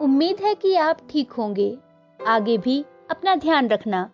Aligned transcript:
उम्मीद 0.00 0.36
है 0.40 0.54
कि 0.54 0.76
आप 0.76 0.98
ठीक 1.10 1.32
होंगे। 1.32 1.78
आगे 2.26 2.58
भी 2.58 2.84
अपना 3.10 3.36
ध्यान 3.36 3.68
रखना। 3.68 4.10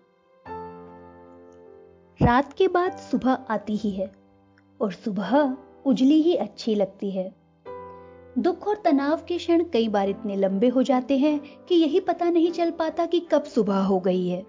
रात 2.23 2.53
के 2.53 2.69
बाद 2.69 2.93
सुबह 2.93 3.33
आती 3.33 3.77
ही 3.77 3.91
है 3.91 4.13
और 4.81 4.93
सुबह 4.93 5.57
उजली 5.87 6.23
ही 6.23 6.35
अच्छी 6.35 6.75
लगती 6.75 7.11
है। 7.11 7.35
दुख 8.39 8.69
और 8.69 8.83
तनाव 8.85 9.21
के 9.29 9.39
क्षण 9.39 9.65
कई 9.65 9.89
बार 9.89 10.09
इतने 10.09 10.37
लंबे 10.37 10.69
हो 10.69 10.83
जाते 10.83 11.19
हैं 11.19 11.65
कि 11.69 11.75
यही 11.75 12.01
पता 12.01 12.31
नहीं 12.31 12.53
चल 12.53 12.71
पाता 12.71 13.07
कि 13.07 13.21
कब 13.21 13.43
सुबह 13.43 13.79
हो 13.79 14.01
गई 14.01 14.29
है। 14.29 14.47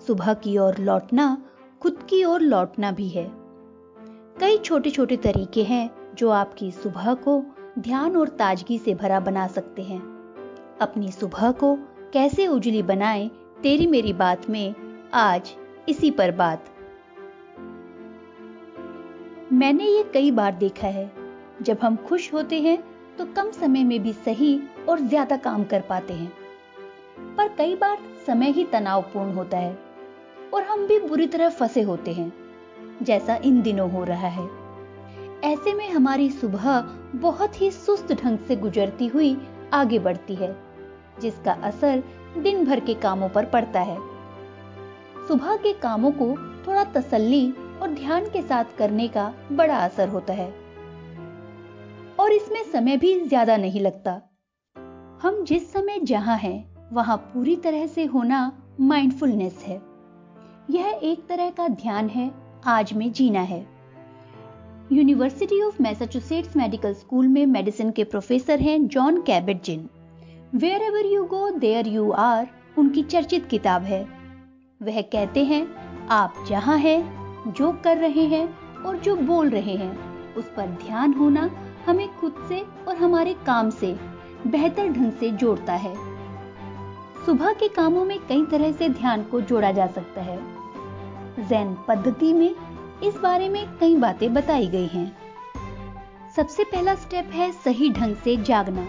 सुबह 0.00 0.34
की 0.34 0.58
ओर 0.58 0.78
लौटना, 0.78 1.42
खुद 1.82 2.06
की 2.10 2.24
ओर 2.24 2.40
लौटना 2.40 2.92
भी 2.92 3.08
है। 3.08 3.30
कई 4.40 4.58
छोटे 4.58 4.90
छोटे 4.90 5.16
तरीके 5.16 5.62
हैं 5.62 6.14
जो 6.14 6.30
आपकी 6.30 6.70
सुबह 6.70 7.14
को 7.14 7.42
ध्यान 7.78 8.16
और 8.16 8.28
ताजगी 8.28 8.78
से 8.78 8.94
भरा 8.94 9.20
बना 9.20 9.46
सकते 9.46 9.82
हैं। 9.82 10.21
अपनी 10.80 11.10
सुबह 11.12 11.50
को 11.52 11.74
कैसे 12.12 12.46
उजली 12.46 12.82
बनाएँ, 12.82 13.28
तेरी 13.62 13.86
मेरी 13.86 14.12
बात 14.12 14.48
में 14.50 14.74
आज 15.14 15.54
इसी 15.88 16.10
पर 16.10 16.30
बात। 16.30 16.64
मैंने 19.52 19.84
ये 19.86 20.02
कई 20.04 20.30
बार 20.30 20.54
देखा 20.54 20.88
है, 20.88 21.10
जब 21.62 21.78
हम 21.82 21.96
खुश 21.98 22.32
होते 22.32 22.60
हैं 22.60 22.82
तो 23.18 23.24
कम 23.26 23.50
समय 23.50 23.84
में 23.84 24.02
भी 24.02 24.12
सही 24.14 24.60
और 24.88 25.00
ज़्यादा 25.00 25.36
काम 25.36 25.64
कर 25.64 25.80
पाते 25.80 26.14
हैं। 26.14 26.32
पर 27.36 27.48
कई 27.48 27.74
बार 27.76 27.98
समय 28.26 28.50
ही 28.50 28.64
तनावपूर्ण 28.64 29.32
होता 29.32 29.58
है, 29.58 29.76
और 30.54 30.62
हम 30.62 30.86
भी 30.86 30.98
बुरी 31.00 31.26
तरह 31.26 31.48
फंसे 31.50 31.82
होते 31.82 32.12
हैं, 32.12 32.32
जैसा 33.02 33.36
इन 33.36 33.60
दिनों 33.62 33.90
हो 33.90 34.04
रहा 34.04 34.28
है। 34.28 34.48
ऐसे 35.44 35.72
में 35.74 35.88
हमारी 35.90 36.30
सुबह 36.30 36.80
बहुत 37.14 37.60
ही 37.60 37.70
सुस्त 37.70 38.12
ढंग 38.14 38.38
से 38.38 38.56
गुजरती 38.56 39.06
हुई 39.06 39.36
आगे 39.72 39.98
बढ़ती 39.98 40.34
है, 40.34 40.56
जिसका 41.20 41.52
असर 41.52 42.02
दिन 42.38 42.64
भर 42.64 42.80
के 42.80 42.94
कामों 42.94 43.28
पर 43.28 43.44
पड़ता 43.44 43.80
है। 43.80 43.96
सुबह 45.28 45.56
के 45.56 45.72
कामों 45.72 46.10
को 46.10 46.36
थोड़ा 46.66 46.84
तसल्ली 46.84 47.52
और 47.52 47.90
ध्यान 47.90 48.24
के 48.24 48.42
साथ 48.42 48.64
करने 48.78 49.08
का 49.08 49.34
बड़ा 49.52 49.76
असर 49.76 50.08
होता 50.08 50.32
है। 50.32 50.54
और 52.20 52.32
इसमें 52.32 52.62
समय 52.62 52.96
भी 52.96 53.20
ज़्यादा 53.20 53.56
नहीं 53.56 53.80
लगता। 53.80 54.20
हम 55.22 55.44
जिस 55.44 55.72
समय 55.72 55.98
जहाँ 55.98 56.36
हैं, 56.36 56.88
वहाँ 56.92 57.16
पूरी 57.16 57.56
तरह 57.56 57.86
से 57.86 58.04
होना 58.04 58.52
माइंडफुलनेस 58.80 59.64
है। 59.66 59.82
यह 60.70 61.00
एक 61.02 61.26
तरह 61.28 61.50
का 61.50 61.68
ध्यान 61.68 62.08
है, 62.08 62.30
आज 62.64 62.92
में 62.92 63.12
जीना 63.12 63.40
है। 63.40 63.71
University 64.92 65.60
of 65.62 65.82
Massachusetts 65.82 66.56
medical 66.56 66.94
school 66.94 67.28
में 67.28 67.46
मेडिसिन 67.46 67.90
के 67.90 68.04
प्रोफेसर 68.04 68.60
हैं 68.60 68.88
Jon 68.88 69.20
Kabat 69.22 69.62
Zinn 69.62 69.88
wherever 70.82 71.06
you 71.06 71.24
go 71.24 71.50
there 71.50 71.86
you 71.86 72.10
are 72.10 72.48
उनकी 72.78 73.02
चर्चित 73.02 73.46
किताब 73.46 73.82
है। 73.82 74.02
वह 74.82 75.00
कहते 75.02 75.44
हैं, 75.44 75.66
आप 76.06 76.34
जहाँ 76.48 76.78
हैं, 76.78 77.52
जो 77.52 77.72
कर 77.84 77.96
रहे 77.96 78.24
हैं 78.24 78.58
और 78.82 78.96
जो 78.96 79.16
बोल 79.16 79.48
रहे 79.50 79.76
हैं, 79.76 79.98
उस 80.34 80.44
पर 80.56 80.66
ध्यान 80.66 81.12
होना 81.12 81.50
हमें 81.86 82.08
खुद 82.16 82.34
से 82.48 82.64
और 82.88 82.96
हमारे 82.96 83.34
काम 83.46 83.70
से 83.70 83.96
बेहतर 84.46 84.88
ढंग 84.88 85.12
से 85.12 85.30
जोड़ता 85.30 85.74
है। 85.74 85.94
सुबह 87.26 87.52
के 87.52 87.68
कामों 87.68 88.04
में 88.04 88.18
कई 88.18 88.44
तरह 88.44 88.72
से 88.72 88.88
ध्यान 88.88 89.22
को 89.22 89.40
जोड़ा 89.40 89.72
जा 89.72 89.86
सकता 89.86 90.20
है। 90.20 90.38
जैन 91.48 91.76
पद्धति 91.88 92.32
में 92.32 92.54
इस 93.04 93.16
बारे 93.16 93.48
में 93.48 93.78
कई 93.78 93.96
बातें 93.96 94.34
बताई 94.34 94.66
गई 94.66 94.86
हैं। 94.86 95.16
सबसे 96.36 96.64
पहला 96.64 96.94
स्टेप 96.94 97.24
है 97.24 97.52
सही 97.52 97.90
ढंग 97.90 98.16
से 98.16 98.36
जागना। 98.36 98.88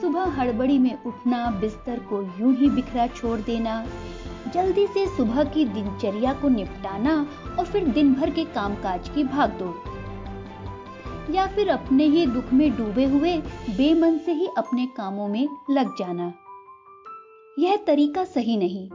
सुबह 0.00 0.24
हड़बड़ी 0.24 0.78
में 0.78 1.02
उठना, 1.04 1.50
बिस्तर 1.50 1.98
को 1.98 2.22
यूँ 2.22 2.54
ही 2.54 2.70
बिखरा 2.70 3.06
छोड़ 3.06 3.40
देना, 3.40 3.86
जल्दी 4.54 4.86
से 4.86 5.06
सुबह 5.16 5.44
की 5.44 5.64
दिनचर्या 5.64 6.32
को 6.32 6.48
निपटाना 6.48 7.26
और 7.58 7.64
फिर 7.64 7.88
दिन 7.88 8.14
भर 8.14 8.30
के 8.30 8.44
कामकाज 8.44 9.08
की 9.08 9.24
भाग 9.24 9.50
भागदौड़ 9.50 9.92
या 11.34 11.46
फिर 11.46 11.68
अपने 11.68 12.04
ही 12.04 12.26
दुख 12.26 12.52
में 12.52 12.76
डूबे 12.76 13.04
हुए, 13.04 13.36
बेमन 13.76 14.18
से 14.18 14.32
ही 14.32 14.48
अपने 14.58 14.86
कामों 14.86 15.28
में 15.28 15.48
लग 15.70 15.96
जाना। 15.98 16.32
यह 17.58 17.76
तरीका 17.76 18.24
सही 18.24 18.56
नहीं। 18.56 18.86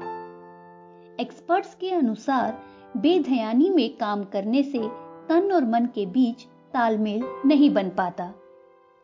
एक्सपर्ट्स 1.20 1.76
के 1.76 1.92
अनुसार 1.92 2.77
बेध्यानी 2.98 3.70
में 3.70 3.98
काम 3.98 4.24
करने 4.24 4.64
से 4.64 4.80
तन 5.30 5.52
और 5.54 5.66
मन 5.66 5.86
के 5.86 6.06
बीच 6.06 6.44
तालमेल 6.74 7.26
नहीं 7.46 7.70
बन 7.70 7.90
पाता। 7.90 8.34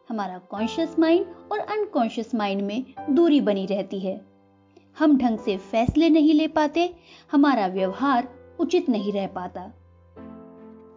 हमारा 0.10 0.38
कॉन्शियस 0.38 1.00
माइंड 1.00 1.26
और 1.52 1.60
अनकॉन्शियस 1.60 2.36
माइंड 2.36 2.62
में 2.62 2.86
दूरी 3.10 3.42
बनी 3.42 3.66
रहती 3.66 4.00
है। 4.00 4.26
हम 5.00 5.18
ढंग 5.18 5.38
से 5.38 5.58
फैसले 5.58 6.10
नहीं 6.10 6.34
ले 6.34 6.48
पाते, 6.48 6.96
हमारा 7.32 7.68
व्यवहार 7.68 8.28
उचित 8.60 8.90
नहीं 8.90 9.12
रह 9.12 9.28
पाता। 9.28 9.62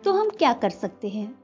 तो 0.05 0.13
हम 0.13 0.29
क्या 0.29 0.53
कर 0.53 0.71
सकते 0.71 1.09
हैं? 1.09 1.39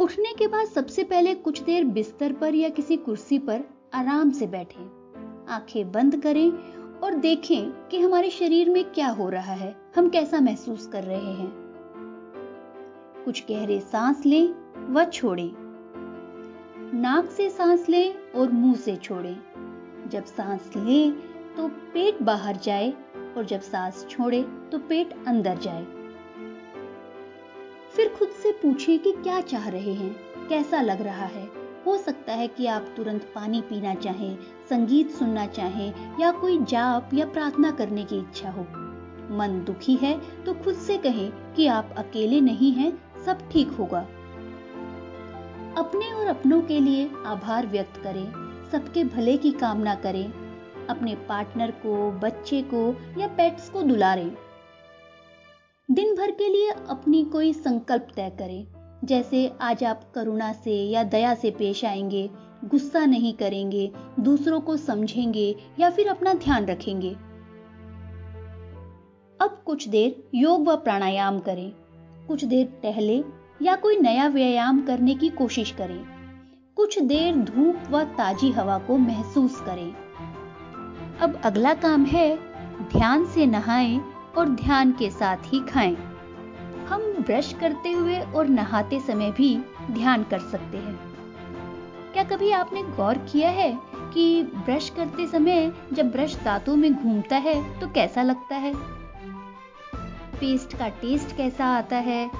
उठने 0.00 0.34
के 0.38 0.46
बाद 0.46 0.66
सबसे 0.66 1.04
पहले 1.04 1.34
कुछ 1.34 1.62
देर 1.62 1.84
बिस्तर 1.84 2.32
पर 2.32 2.54
या 2.54 2.68
किसी 2.68 2.96
कुर्सी 2.96 3.38
पर 3.38 3.60
आराम 3.94 4.30
से 4.30 4.46
बैठें। 4.46 5.00
आँखें 5.48 5.92
बंद 5.92 6.22
करें 6.22 6.79
और 7.02 7.14
देखें 7.14 7.88
कि 7.88 8.00
हमारे 8.00 8.30
शरीर 8.30 8.70
में 8.70 8.84
क्या 8.84 9.08
हो 9.08 9.28
रहा 9.28 9.52
है, 9.52 9.74
हम 9.96 10.08
कैसा 10.08 10.40
महसूस 10.40 10.86
कर 10.86 11.04
रहे 11.04 11.32
हैं। 11.32 11.52
कुछ 13.24 13.44
गहरे 13.50 13.80
सांस 13.80 14.26
लें 14.26 14.54
व 14.94 15.04
छोड़ें। 15.04 15.50
नाक 16.94 17.30
से 17.30 17.50
सांस 17.50 17.88
लें 17.88 18.32
और 18.32 18.50
मुँह 18.50 18.74
से 18.74 18.96
छोड़ें। 18.96 19.36
जब 20.08 20.24
सांस 20.24 20.70
लें 20.76 21.12
तो 21.56 21.68
पेट 21.68 22.22
बाहर 22.22 22.56
जाए 22.56 22.90
और 23.36 23.44
जब 23.44 23.60
सांस 23.60 24.06
छोड़े 24.10 24.42
तो 24.42 24.78
पेट 24.78 25.14
अंदर 25.26 25.58
जाए। 25.58 25.84
फिर 27.90 28.08
खुद 28.08 28.28
से 28.28 28.52
पूछें 28.52 28.98
कि 28.98 29.12
क्या 29.12 29.40
चाह 29.40 29.68
रहे 29.68 29.94
हैं, 29.94 30.14
कैसा 30.48 30.80
लग 30.80 31.02
रहा 31.02 31.26
है। 31.26 31.59
हो 31.86 31.96
सकता 31.96 32.32
है 32.32 32.48
कि 32.48 32.66
आप 32.66 32.92
तुरंत 32.96 33.32
पानी 33.34 33.60
पीना 33.60 33.94
चाहें, 33.94 34.38
संगीत 34.70 35.10
सुनना 35.10 35.46
चाहें, 35.46 36.18
या 36.20 36.30
कोई 36.32 36.58
जाप 36.64 37.10
या 37.14 37.26
प्रार्थना 37.26 37.70
करने 37.70 38.04
की 38.04 38.18
इच्छा 38.18 38.50
हो। 38.50 38.62
मन 39.36 39.62
दुखी 39.66 39.94
है 39.94 40.44
तो 40.44 40.54
खुद 40.54 40.74
से 40.74 40.98
कहें 40.98 41.54
कि 41.54 41.66
आप 41.66 41.94
अकेले 41.98 42.40
नहीं 42.40 42.72
हैं, 42.72 42.92
सब 43.24 43.48
ठीक 43.50 43.68
होगा। 43.68 44.00
अपने 45.76 46.12
और 46.12 46.26
अपनों 46.26 46.60
के 46.62 46.80
लिए 46.80 47.10
आभार 47.26 47.66
व्यक्त 47.66 48.02
करें, 48.02 48.26
सबके 48.72 49.04
भले 49.04 49.36
की 49.36 49.50
कामना 49.50 49.94
करें, 49.94 50.32
अपने 50.86 51.14
पार्टनर 51.28 51.70
को, 51.70 52.10
बच्चे 52.10 52.62
को 52.62 52.96
या 53.20 53.26
पेट्स 53.28 53.70
को 53.70 53.82
दुलारें। 53.82 54.30
दिन 55.90 56.14
भर 56.14 56.30
के 56.30 56.48
लिए 56.48 56.70
अपनी 56.70 57.24
कोई 57.24 57.52
संकल्प 57.52 58.08
तय 58.16 58.30
करें। 58.38 58.66
जैसे 59.04 59.52
आज 59.60 59.84
आप 59.84 60.12
करुणा 60.14 60.52
से 60.52 60.84
या 60.88 61.02
दया 61.02 61.34
से 61.34 61.50
पेश 61.50 61.84
आएँगे, 61.84 62.30
गुस्सा 62.64 63.06
नहीं 63.06 63.34
करेंगे, 63.34 63.92
दूसरों 64.20 64.60
को 64.60 64.76
समझेंगे 64.76 65.56
या 65.78 65.90
फिर 65.90 66.08
अपना 66.08 66.34
ध्यान 66.34 66.66
रखेंगे। 66.66 67.10
अब 69.40 69.62
कुछ 69.66 69.88
देर 69.88 70.28
योग 70.34 70.68
व 70.68 70.76
प्राणायाम 70.76 71.38
करें। 71.38 71.72
कुछ 72.28 72.44
देर 72.44 72.66
टहले 72.82 73.24
या 73.62 73.76
कोई 73.76 73.96
नया 73.96 74.28
व्यायाम 74.28 74.82
करने 74.82 75.14
की 75.14 75.28
कोशिश 75.28 75.70
करें। 75.70 76.04
कुछ 76.76 76.98
देर 76.98 77.36
धूप 77.36 77.76
व 77.90 78.02
ताजी 78.02 78.50
हवा 78.50 78.78
को 78.78 78.96
महसूस 78.96 79.60
करें। 79.60 79.94
अब 81.18 81.40
अगला 81.44 81.74
काम 81.74 82.04
है 82.04 82.36
ध्यान 82.88 83.24
से 83.24 83.46
नहाएँ 83.46 84.00
और 84.38 84.48
ध्यान 84.48 84.92
के 84.92 85.10
साथ 85.10 85.36
ही 85.36 85.60
खाएँ। 85.60 86.09
हम 86.90 87.02
ब्रश 87.02 87.52
करते 87.60 87.92
हुए 87.92 88.20
और 88.20 88.48
नहाते 88.48 89.00
समय 89.00 89.30
भी 89.30 89.56
ध्यान 89.90 90.22
कर 90.22 90.38
सकते 90.38 90.76
हैं। 90.76 90.98
क्या 92.12 92.22
कभी 92.24 92.50
आपने 92.50 92.82
गौर 92.82 93.18
किया 93.18 93.50
है 93.50 93.78
कि 94.14 94.42
ब्रश 94.42 94.88
करते 94.88 95.26
समय 95.26 95.72
जब 95.92 96.10
ब्रश 96.10 96.34
दांतों 96.36 96.76
में 96.76 96.92
घूमता 96.94 97.36
है 97.36 97.80
तो 97.80 97.88
कैसा 97.88 98.22
लगता 98.22 98.56
है? 98.56 98.72
पेस्ट 100.40 100.76
का 100.76 100.88
टेस्ट 100.88 101.36
कैसा 101.36 101.66
आता 101.66 101.96
है? 101.96 102.30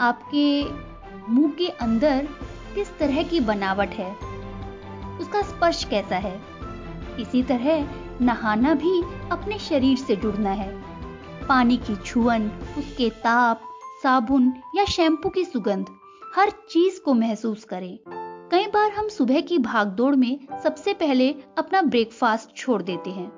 आपके 0.00 0.64
मुँह 1.28 1.52
के 1.52 1.68
अंदर 1.68 2.28
किस 2.74 2.98
तरह 2.98 3.22
की 3.22 3.40
बनावट 3.40 3.88
है? 3.88 4.10
उसका 5.20 5.42
स्पर्श 5.42 5.84
कैसा 5.84 6.16
है? 6.16 6.40
इसी 7.20 7.42
तरह 7.42 7.88
नहाना 8.20 8.74
भी 8.74 9.00
अपने 9.30 9.58
शरीर 9.58 9.96
से 9.96 10.16
जुड़ना 10.16 10.50
है। 10.50 10.70
पानी 11.48 11.76
की 11.76 11.96
छुअन, 11.96 12.50
उसके 12.78 13.10
ताप 13.10 13.67
साबुन 14.02 14.52
या 14.74 14.84
शैम्पू 14.84 15.28
की 15.28 15.44
सुगंध 15.44 15.86
हर 16.36 16.50
चीज़ 16.50 17.00
को 17.00 17.14
महसूस 17.14 17.64
करें। 17.64 17.98
कई 18.50 18.66
बार 18.66 18.90
हम 18.90 19.08
सुबह 19.08 19.40
की 19.40 19.58
भागदौड़ 19.58 20.14
में 20.16 20.40
सबसे 20.62 20.94
पहले 20.94 21.34
अपना 21.58 21.82
ब्रेकफास्ट 21.82 22.56
छोड़ 22.56 22.82
देते 22.82 23.10
हैं। 23.10 23.32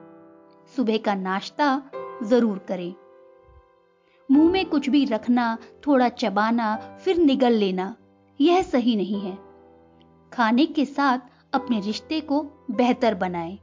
सुबह 0.76 0.98
का 0.98 1.14
नाश्ता 1.14 1.82
ज़रूर 2.22 2.58
करें। 2.58 2.94
मुँह 4.30 4.50
में 4.50 4.66
कुछ 4.66 4.88
भी 4.88 5.04
रखना, 5.04 5.58
थोड़ा 5.86 6.08
चबाना, 6.08 6.98
फिर 7.04 7.16
निगल 7.16 7.52
लेना, 7.52 7.96
यह 8.40 8.62
सही 8.62 8.96
नहीं 8.96 9.20
है। 9.20 9.38
खाने 10.32 10.66
के 10.66 10.84
साथ 10.84 11.18
अपने 11.52 11.80
रिश्ते 11.80 12.20
को 12.20 12.46
बेहतर 12.70 13.14
बनाएँ। 13.14 13.58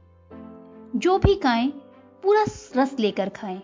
जो 0.96 1.18
भी 1.18 1.34
खाएँ, 1.34 1.68
पूरा 2.22 2.44
रस 2.76 2.96
लेकर 3.00 3.28
खाएँ। 3.28 3.62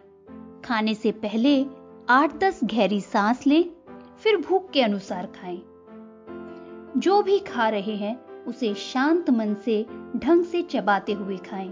खाने 0.64 0.94
से 0.94 1.12
पहले 1.12 1.83
आठ 2.08 2.36
दस 2.36 2.60
गहरी 2.64 3.00
सांस 3.00 3.46
लें, 3.46 3.70
फिर 4.18 4.36
भूख 4.36 4.70
के 4.70 4.82
अनुसार 4.82 5.26
खाएँ। 5.26 5.62
जो 6.96 7.22
भी 7.22 7.38
खा 7.38 7.68
रहे 7.68 7.96
हैं, 7.96 8.44
उसे 8.44 8.74
शांत 8.74 9.30
मन 9.30 9.54
से, 9.54 9.86
ढंग 10.16 10.44
से 10.44 10.62
चबाते 10.62 11.12
हुए 11.12 11.36
खाएँ। 11.36 11.70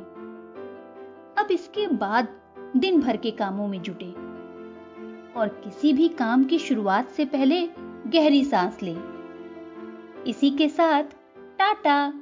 अब 1.38 1.48
इसके 1.50 1.86
बाद 1.86 2.28
दिन 2.76 3.00
भर 3.00 3.16
के 3.16 3.30
कामों 3.30 3.68
में 3.68 3.82
जुटे 3.82 4.10
और 5.40 5.48
किसी 5.64 5.92
भी 5.92 6.08
काम 6.08 6.44
की 6.44 6.58
शुरुआत 6.58 7.10
से 7.10 7.24
पहले 7.24 7.66
गहरी 8.06 8.44
सांस 8.44 8.82
लें। 8.82 9.02
इसी 10.26 10.50
के 10.50 10.68
साथ, 10.68 11.02
टाटा! 11.58 12.21